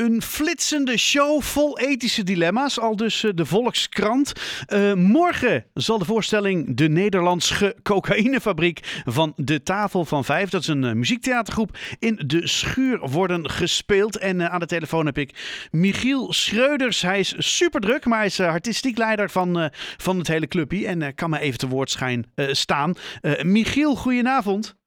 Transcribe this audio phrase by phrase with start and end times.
[0.00, 4.32] Een flitsende show vol ethische dilemma's, al dus eh, de Volkskrant.
[4.68, 10.66] Uh, morgen zal de voorstelling De Nederlandse Cocaïnefabriek van De Tafel van Vijf, dat is
[10.66, 14.16] een uh, muziektheatergroep, in de schuur worden gespeeld.
[14.18, 17.02] En aan de telefoon heb ik Michiel Schreuders.
[17.02, 21.14] Hij is super druk, maar hij is artistiek leider van, van het hele clubje en
[21.14, 22.94] kan me even te woord schijn, staan.
[23.42, 24.78] Michiel, goedenavond.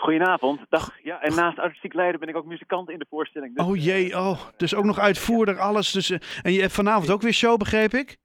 [0.00, 0.90] Goedenavond, dag.
[1.02, 3.56] Ja, en naast artistiek leider ben ik ook muzikant in de voorstelling.
[3.56, 5.92] Dus, oh jee, eh, oh, dus ook nog uitvoerder, alles.
[5.92, 8.16] Dus, eh, en je hebt vanavond ook weer show, begreep ik?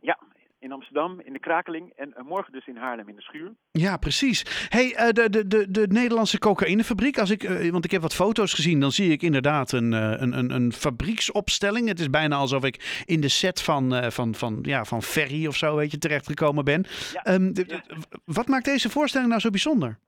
[0.00, 0.18] Ja,
[0.58, 3.52] in Amsterdam, in de Krakeling en uh, morgen dus in Haarlem in de Schuur.
[3.70, 4.68] Ja, precies.
[4.68, 8.80] hey, de, de, de, de Nederlandse cocaïnefabriek, als ik, want ik heb wat foto's gezien,
[8.80, 11.88] dan zie ik inderdaad een, een, een, een fabrieksopstelling.
[11.88, 15.56] Het is bijna alsof ik in de set van, van, van, ja, van Ferry of
[15.56, 16.84] zo, weet je, terechtgekomen ben.
[17.12, 17.82] Ja, um, ja.
[18.24, 19.98] Wat maakt deze voorstelling nou zo bijzonder?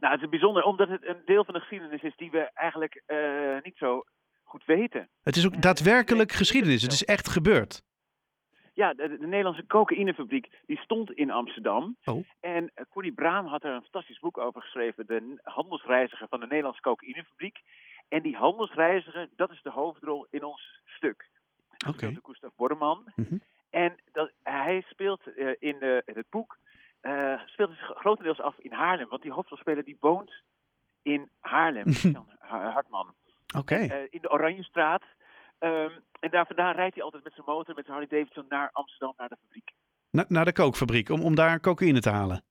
[0.00, 3.02] Nou, het is bijzonder omdat het een deel van de geschiedenis is die we eigenlijk
[3.06, 4.04] uh, niet zo
[4.42, 5.08] goed weten.
[5.22, 6.82] Het is ook daadwerkelijk geschiedenis.
[6.82, 7.82] Het is echt gebeurd.
[8.74, 11.96] Ja, de, de Nederlandse cocaïnefabriek die stond in Amsterdam.
[12.04, 12.24] Oh.
[12.40, 15.06] En uh, Connie Braam had er een fantastisch boek over geschreven.
[15.06, 17.58] De handelsreiziger van de Nederlandse cocaïnefabriek.
[18.08, 21.28] En die handelsreiziger, dat is de hoofdrol in ons stuk.
[21.88, 21.88] Oké.
[21.88, 22.18] Okay.
[22.22, 23.12] Gustav Borman.
[23.16, 23.40] Mm -hmm.
[23.70, 26.58] En dat, hij speelt uh, in, de, in het boek
[27.02, 29.08] uh, speelt zich grotendeels af in Haarlem.
[29.08, 30.32] Want die hoofdrolspeler die woont
[31.02, 33.14] in Haarlem, Jan Hartman.
[33.56, 33.78] Oké.
[33.78, 35.02] Uh, in de Oranjestraat.
[35.58, 35.90] Um,
[36.20, 39.14] en daar vandaan rijdt hij altijd met zijn motor, met zijn Harley Davidson, naar Amsterdam,
[39.16, 39.72] naar de fabriek.
[40.10, 42.42] Na, naar de kookfabriek, om, om daar cocaïne te halen?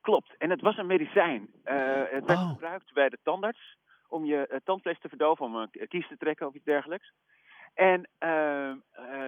[0.00, 0.34] Klopt.
[0.38, 1.40] En het was een medicijn.
[1.64, 1.74] Uh,
[2.10, 2.48] het werd oh.
[2.48, 3.76] gebruikt bij de tandarts
[4.08, 7.12] om je tandvlees te verdoven, om een kies te trekken of iets dergelijks.
[7.74, 8.72] En uh,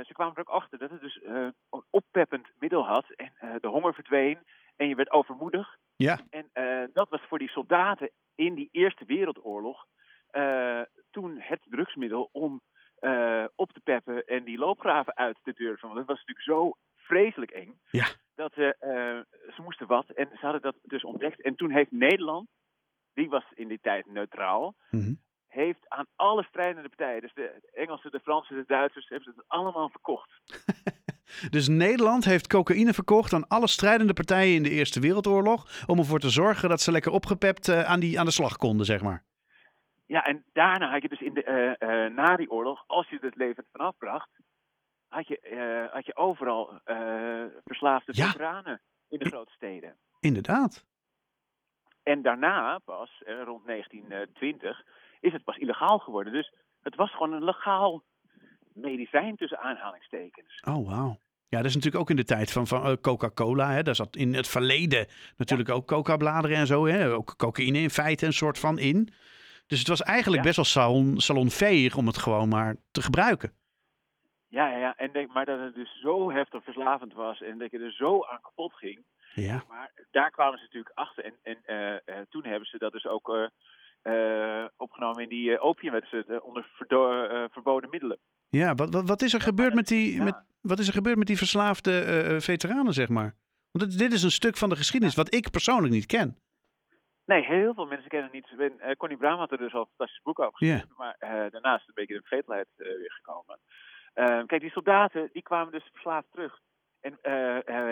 [0.04, 3.06] ze kwamen er ook achter dat het dus uh, een oppeppend middel had.
[3.10, 4.38] En de honger verdween
[4.76, 5.76] en je werd overmoedig.
[5.96, 6.18] Ja.
[6.30, 6.50] En
[6.92, 9.86] dat was voor die soldaten in die Eerste Wereldoorlog
[11.10, 12.60] toen het drugsmiddel om
[13.54, 15.88] op te peppen en die loopgraven uit te durven.
[15.88, 17.80] Want dat was natuurlijk zo vreselijk eng.
[17.90, 18.06] Ja.
[18.34, 21.42] Dat ze moesten wat en ze hadden dat dus ontdekt.
[21.42, 22.48] En toen heeft Nederland,
[23.12, 25.22] die was in die tijd neutraal, mm -hmm
[25.54, 29.48] heeft aan alle strijdende partijen, dus de Engelsen, de Fransen, de Duitsers, hebben ze het
[29.48, 30.30] allemaal verkocht.
[31.54, 36.18] dus Nederland heeft cocaïne verkocht aan alle strijdende partijen in de Eerste Wereldoorlog, om ervoor
[36.18, 39.24] te zorgen dat ze lekker opgepept uh, aan, die, aan de slag konden, zeg maar.
[40.06, 41.44] Ja, en daarna had je dus in de,
[41.80, 44.30] uh, uh, na die oorlog, als je het leven vanaf bracht,
[45.08, 46.80] had je, had je overal
[47.64, 48.26] verslaafde ja.
[48.26, 49.96] veteranen in de grote steden.
[50.20, 50.84] Inderdaad.
[52.02, 54.84] En daarna pas, rond 1920,
[55.24, 56.32] is het pas illegaal geworden.
[56.32, 56.52] Dus
[56.82, 58.02] het was gewoon een legaal
[58.72, 60.60] medicijn tussen aanhalingstekens.
[60.68, 61.18] Oh, wauw.
[61.48, 63.82] Ja, dat is natuurlijk ook in de tijd van, van uh, Coca-Cola.
[63.82, 65.74] Daar zat in het verleden natuurlijk ja.
[65.74, 66.86] ook coca-bladeren en zo.
[66.86, 67.12] Hè.
[67.12, 69.08] Ook cocaïne in feite een soort van in.
[69.66, 70.48] Dus het was eigenlijk ja.
[70.48, 73.52] best wel salon, salonveeg om het gewoon maar te gebruiken.
[74.48, 74.96] Ja, ja, ja.
[74.96, 78.24] En denk maar dat het dus zo heftig verslavend was en dat je er zo
[78.24, 79.04] aan kapot ging.
[79.34, 79.64] Ja.
[79.68, 81.24] Maar daar kwamen ze natuurlijk achter.
[81.24, 83.46] En, en uh, uh, toen hebben ze dat dus ook uh,
[84.76, 88.18] opgenomen in die uh, opiumwet onder uh, verboden middelen.
[88.48, 90.24] Ja, wat, wat, wat is er ja, gebeurd met die, ja.
[90.24, 93.34] met, wat is er gebeurd met die verslaafde veteranen, zeg maar?
[93.70, 96.38] Want dit, dit, is een stuk van de geschiedenis wat ik persoonlijk niet ken.
[97.26, 98.56] Nee, heel veel mensen kennen het niet.
[98.56, 100.98] Ben, Connie Braam had er dus al een fantastisch boek over geschreven, yeah.
[100.98, 103.58] maar daarnaast is een beetje de vergetelheid weer gekomen.
[104.14, 106.58] Ehm, kijk, die soldaten die kwamen dus verslaafd terug.
[107.00, 107.18] En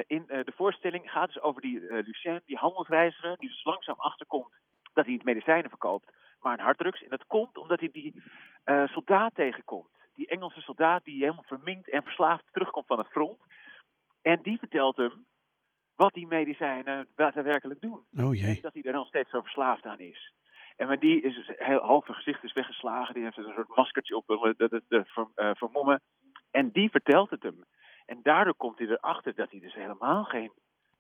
[0.07, 4.53] in de voorstelling gaat het dus over die Lucien, die handelsreiziger, die dus langzaam achterkomt
[4.93, 7.03] dat hij niet medicijnen verkoopt, maar een harddrugs.
[7.03, 8.23] En dat komt omdat hij die
[8.65, 9.89] uh, soldaat tegenkomt.
[10.15, 13.41] Die Engelse soldaat die helemaal verminkt en verslaafd terugkomt van het front.
[14.23, 15.27] En die vertelt hem
[15.97, 18.01] wat die medicijnen daadwerkelijk doen.
[18.17, 18.57] Oh jee.
[18.57, 20.33] En dat hij er nog steeds zo verslaafd aan is.
[20.77, 23.15] En maar die is dus heel half zijn gezicht is weggeslagen.
[23.15, 26.01] Die heeft een soort maskertje op dat het uh, vermommen.
[26.51, 27.65] En die vertelt het hem.
[28.07, 30.53] En daardoor komt hij erachter dat hij dus helemaal geen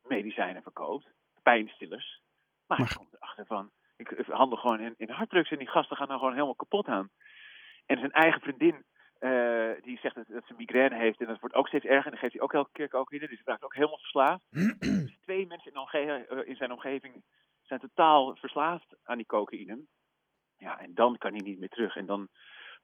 [0.03, 1.07] medicijnen verkoopt.
[1.43, 2.21] Pijnstillers.
[2.67, 2.89] Maar, maar...
[2.89, 3.71] hij komt erachter van,
[4.11, 7.11] ik handel gewoon in, in harddrugs en die gasten gaan dan gewoon helemaal kapot aan.
[7.87, 8.85] En zijn eigen vriendin,
[9.21, 12.05] uh, die zegt dat, dat, ze migraine heeft en dat wordt ook steeds erger.
[12.05, 14.43] En dan geeft hij ook elke keer cocaïne, dus hij raakt ook helemaal verslaafd.
[14.51, 17.23] dus twee mensen in, omge uh, in, zijn omgeving
[17.63, 19.79] zijn totaal verslaafd aan die cocaïne.
[20.57, 21.97] Ja, en dan kan hij niet meer terug.
[21.97, 22.29] En dan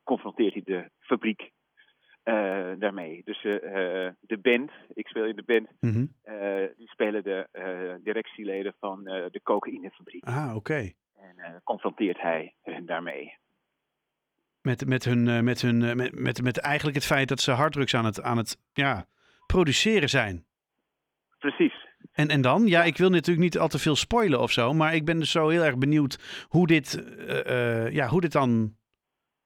[0.05, 1.41] confronteert hij de fabriek
[2.25, 3.21] uh, daarmee.
[3.25, 3.55] Dus uh,
[4.21, 6.12] de band, ik speel in de band, mm -hmm.
[6.76, 7.49] die spelen de
[8.03, 10.25] directieleden van de cocaïnefabriek.
[10.25, 10.93] Ah, oké.
[11.64, 13.37] Confronteert hij hen daarmee.
[14.62, 18.05] Met, met, hun, met, hun, met, met, met eigenlijk het feit dat ze harddrugs aan
[18.05, 19.06] het, aan het ja,
[19.46, 20.46] produceren zijn.
[21.38, 21.87] Precies.
[22.12, 22.67] En, en dan?
[22.67, 25.31] Ja, ik wil natuurlijk niet al te veel spoilen of zo, maar ik ben dus
[25.31, 27.05] zo heel erg benieuwd hoe dit,
[27.90, 28.77] ja, hoe dit dan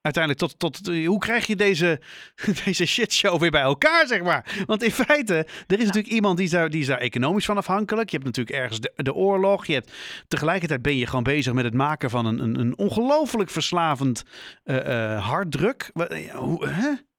[0.03, 2.01] uiteindelijk tot, tot hoe krijg je deze,
[2.65, 4.63] deze shitshow weer bij elkaar, zeg maar?
[4.67, 5.35] Want in feite,
[5.67, 8.11] er is natuurlijk iemand die is, daar, die is economisch van afhankelijk.
[8.11, 9.67] Je hebt natuurlijk ergens de, de oorlog.
[9.67, 13.51] Je hebt, tegelijkertijd ben je gewoon bezig met het maken van een, een, een ongelooflijk
[13.51, 14.25] verslavend
[14.65, 15.91] uh, harddruk.
[16.35, 16.91] Hoe, hè?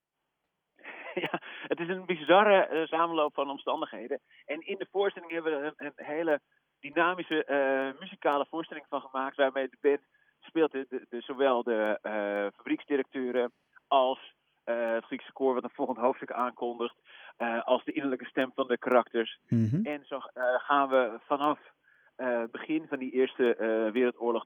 [1.16, 4.20] Ja, het is een bizarre uh, samenloop van omstandigheden.
[4.46, 6.42] En in de voorstelling hebben we een, een hele
[6.80, 10.02] dynamische uh, muzikale voorstelling van gemaakt, waarmee de band
[10.46, 13.52] speelt de, de, de, zowel de uh, fabrieksdirecteuren
[13.88, 14.34] als
[14.66, 16.96] uh, het Griekse koor wat een volgend hoofdstuk aankondigt,
[17.38, 19.40] uh, als de innerlijke stem van de karakters.
[19.48, 19.86] Mm -hmm.
[19.86, 20.20] En zo
[20.58, 21.60] gaan we vanaf
[22.52, 23.56] begin van die Eerste
[23.94, 24.46] Wereldoorlog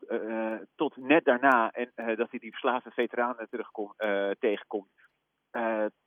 [0.76, 3.94] tot net daarna, en dat hij die verslaafde veteranen terugkomt,
[4.40, 4.90] tegenkomt,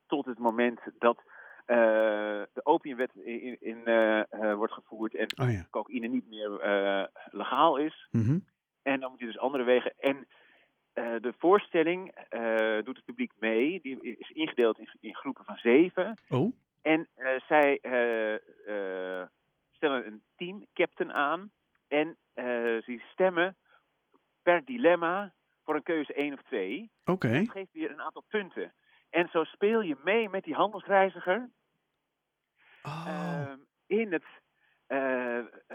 [0.06, 1.22] tot het moment dat
[2.52, 3.84] de opiumwet in, in
[4.56, 5.66] wordt gevoerd en oh, ja.
[5.70, 6.50] cocaïne niet meer
[7.30, 8.08] legaal is.
[8.10, 8.44] Mm -hmm.
[8.90, 9.92] En dan moet je dus andere wegen.
[9.98, 13.80] En uh, de voorstelling uh, doet het publiek mee.
[13.80, 16.18] Die is ingedeeld in, in groepen van zeven.
[16.28, 16.52] Oh.
[16.82, 17.78] En uh, zij
[19.72, 21.50] stellen een team captain aan.
[21.88, 22.16] En
[22.84, 23.56] ze stemmen
[24.42, 25.32] per dilemma
[25.64, 26.90] voor een keuze één of twee.
[27.00, 27.10] Oké.
[27.10, 27.38] Okay.
[27.38, 28.72] Dat geeft weer een aantal punten.
[29.10, 31.50] En zo speel je mee met die handelsreiziger.
[32.82, 33.52] Oh.
[33.86, 34.24] in het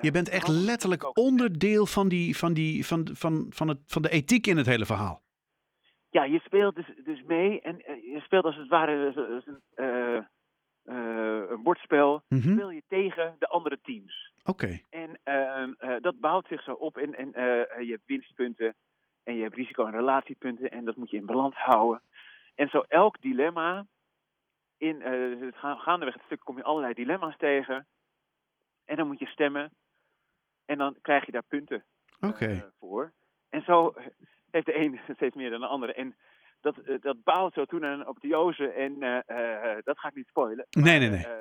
[0.01, 4.09] je bent echt letterlijk onderdeel van, die, van, die, van, van, van, het, van de
[4.09, 5.21] ethiek in het hele verhaal.
[6.09, 11.49] Ja, je speelt dus, dus mee en uh, je speelt als het ware een, uh,
[11.49, 12.23] een bordspel.
[12.27, 12.53] Mm -hmm.
[12.53, 14.33] Speel je tegen de andere teams.
[14.43, 14.63] Oké.
[14.63, 14.85] Okay.
[14.89, 17.29] En ehm, dat bouwt zich zo op en, en
[17.85, 18.75] je hebt winstpunten
[19.23, 22.01] en je hebt risico- en relatiepunten en dat moet je in balans houden.
[22.55, 23.85] En zo elk dilemma,
[24.77, 27.87] in, het gaandeweg het stuk kom je allerlei dilemma's tegen.
[28.85, 29.71] En dan moet je stemmen.
[30.65, 31.83] En dan krijg je daar punten
[32.19, 32.53] okay.
[32.53, 33.11] uh, voor.
[33.49, 33.93] En zo
[34.51, 35.93] heeft de een steeds meer dan de andere.
[35.93, 36.15] En
[36.61, 38.67] dat, uh, dat bouwt zo toe naar een apotheose.
[38.67, 40.65] En uh, dat ga ik niet spoilen.
[40.69, 41.25] Nee, nee, nee.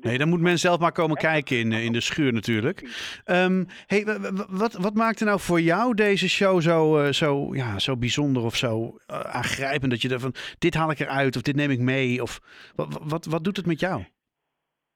[0.00, 2.80] Nee, dan moet men zelf maar komen kijken in, in de schuur natuurlijk.
[3.24, 4.04] Um, hey,
[4.48, 8.98] wat, wat maakte nou voor jou deze show zo, zo, ja, zo bijzonder of zo
[9.06, 9.90] aangrijpend?
[9.90, 12.22] Dat je ervan, dit haal ik eruit of dit neem ik mee?
[12.22, 12.40] Of
[12.74, 14.04] wat, wat, wat doet het met jou?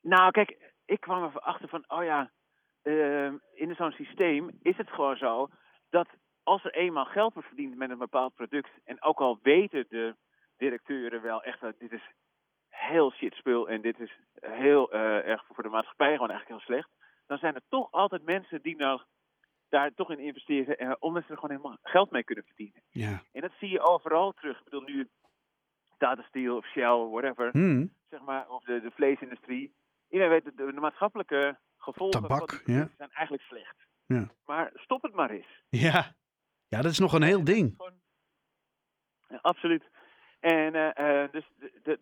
[0.01, 0.57] Nou, kijk,
[0.91, 2.31] ik kwam er achter van, oh ja,
[2.83, 5.49] uh, in zo'n systeem is het gewoon zo
[5.91, 6.09] dat
[6.43, 10.15] als er eenmaal geld wordt verdiend met een bepaald product, en ook al weten de
[10.57, 12.03] directeuren wel echt dat dit is
[12.69, 16.75] heel shit spul en dit is heel uh, erg voor de maatschappij gewoon eigenlijk heel
[16.75, 16.91] slecht,
[17.27, 19.01] dan zijn er toch altijd mensen die nou
[19.69, 22.83] daar toch in investeren, uh, omdat ze er gewoon helemaal geld mee kunnen verdienen.
[22.89, 23.23] Ja.
[23.33, 24.59] En dat zie je overal terug.
[24.59, 25.09] Ik bedoel nu
[25.99, 27.93] Tata Steel of Shell, whatever, hmm.
[28.09, 29.75] zeg maar, of de, de vleesindustrie
[30.11, 32.89] iedereen weet, de, de maatschappelijke gevolgen Tabak, van ja.
[32.97, 33.77] zijn eigenlijk slecht.
[34.07, 34.29] Ja.
[34.45, 35.63] Maar stop het maar eens.
[35.69, 36.15] Ja,
[36.69, 37.75] ja dat is nog een heel ding.
[37.77, 38.01] Gewoon,
[39.29, 39.85] ja, absoluut.
[40.41, 41.51] En uh, uh, dus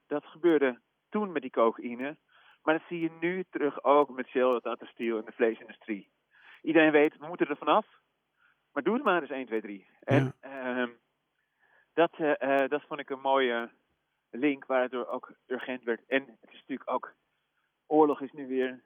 [0.07, 2.17] dat gebeurde toen met die cocaïne.
[2.63, 6.11] Maar dat zie je nu terug ook met Shell, Tata Steel en de vleesindustrie.
[6.63, 7.87] Iedereen weet, we moeten er vanaf.
[8.73, 9.87] Maar doe het maar eens 1, 2, 3.
[10.01, 10.83] En ja.
[10.83, 10.89] uh,
[11.93, 13.71] dat, uh, dat vond ik een mooie
[14.31, 16.07] link waardoor ook urgent werd.
[16.07, 17.15] En het is natuurlijk ook
[17.89, 18.83] oorlog is nu weer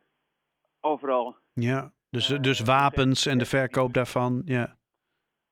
[0.80, 1.36] overal.
[1.52, 4.76] Ja, dus, uh, dus wapens en de verkoop daarvan, ja.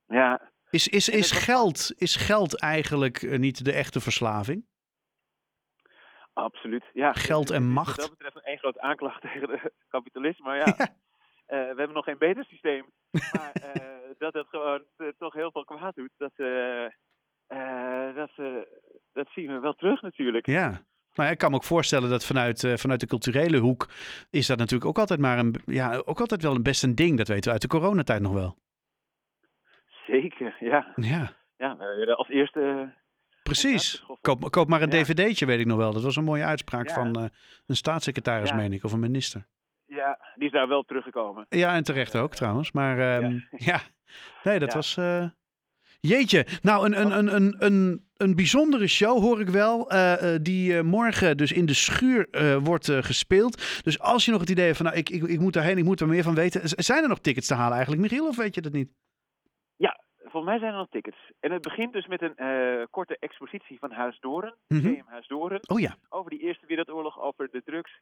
[0.06, 0.50] Ja.
[0.70, 4.66] Is, is, is, geld, is geld eigenlijk uh, niet de echte verslaving?
[6.32, 7.12] Absoluut, ja.
[7.12, 7.96] Geld en macht.
[7.96, 10.74] Wat dat betreft een groot aanklacht tegen het kapitalisme, maar ja.
[10.76, 10.88] ja.
[10.88, 10.94] Uh,
[11.46, 12.86] we hebben nog geen beter systeem.
[13.10, 13.52] Maar
[14.18, 14.84] dat het gewoon
[15.18, 16.32] toch heel veel kwaad doet, dat,
[18.14, 18.30] dat,
[19.12, 20.46] dat zien we wel terug natuurlijk.
[20.46, 20.84] Ja.
[21.14, 23.88] Maar ik kan me ook voorstellen dat vanuit, uh, vanuit de culturele hoek
[24.30, 27.16] is dat natuurlijk ook altijd maar een, ja, ook altijd wel een best een ding.
[27.16, 28.56] Dat weten we uit de coronatijd nog wel.
[30.06, 30.92] Zeker, ja.
[30.96, 31.32] Ja.
[31.56, 32.92] Ja, we als eerste.
[33.42, 34.04] Precies.
[34.20, 35.02] Koop, koop maar een ja.
[35.02, 35.92] dvd'tje, weet ik nog wel.
[35.92, 36.94] Dat was een mooie uitspraak ja.
[36.94, 37.28] van uh,
[37.66, 39.46] een staatssecretaris, meen ik, of een minister.
[39.86, 41.46] Ja, die is daar wel teruggekomen.
[41.48, 42.72] Ja, en terecht ook trouwens.
[42.72, 43.80] Maar um, ja.
[44.42, 44.96] nee, dat was...
[44.96, 45.24] Uh,
[46.00, 49.92] Jeetje, nou een, een, een, een, een, een bijzondere show hoor ik wel.
[49.92, 52.28] Uh, uh, die uh, morgen dus in de schuur
[52.62, 53.82] wordt gespeeld.
[53.84, 55.84] Dus als je nog het idee hebt van nou, ik, ik, ik moet daarheen, ik
[55.84, 56.60] moet er meer van weten.
[56.64, 58.90] Zijn er nog tickets te halen eigenlijk, Michiel, of weet je dat niet?
[59.76, 61.32] Ja, volgens mij zijn er nog tickets.
[61.40, 64.86] En het begint dus met een korte expositie van Huis Doren, mm -hmm.
[64.86, 65.60] Museum Huis Doren.
[65.68, 65.96] Oh ja.
[66.08, 68.00] Over die Eerste Wereldoorlog, over de drugs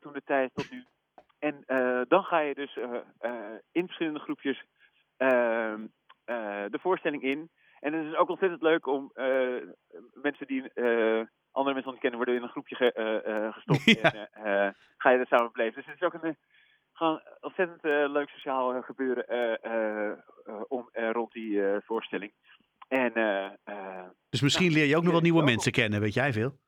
[0.00, 0.84] toen de tijd tot nu.
[1.38, 1.64] En
[2.08, 2.78] dan ga je dus
[3.72, 4.64] in verschillende groepjes
[6.70, 7.50] de voorstelling in.
[7.80, 9.62] En het is ook ontzettend leuk om uh,
[10.12, 13.84] mensen die uh, andere mensen niet kennen, worden in een groepje ge, gestopt.
[14.00, 14.28] Ja.
[14.30, 15.74] En ga je dat samen beleven.
[15.74, 16.36] Dus het is ook een
[16.92, 17.82] gewoon ontzettend
[18.12, 19.24] leuk sociaal gebeuren
[20.68, 22.32] om, rond die voorstelling.
[22.88, 23.12] En
[24.30, 26.58] Dus misschien leer je ook nog wel nieuwe mensen kennen, weet jij veel?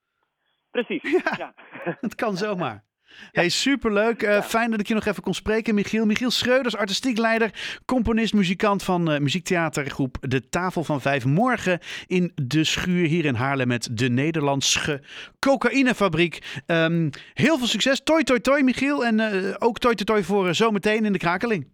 [0.71, 1.35] Precies, Ja.
[1.37, 1.55] ja.
[2.01, 2.85] Het kan zomaar.
[3.33, 4.23] Hey, superleuk.
[4.23, 6.07] Eh, Fijn dat ik je nog even kon spreken, Michiel.
[6.07, 11.25] Michiel Schreuders, artistiek leider, componist, muzikant van eh, muziektheatergroep De Tafel van Vijf.
[11.25, 15.03] Morgen in de schuur hier in Haarlem met de Nederlandse
[15.39, 16.61] cocaïnefabriek.
[16.67, 18.01] Ehm, heel veel succes.
[18.03, 19.05] Toi, toi, toi, Michiel.
[19.05, 21.67] En eh, ook toi, toi, toi voor zometeen in de krakeling.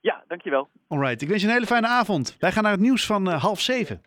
[0.00, 0.68] ja, dankjewel.
[0.88, 2.36] Alright, ik wens je een hele fijne avond.
[2.38, 4.00] Wij gaan naar het nieuws van half zeven.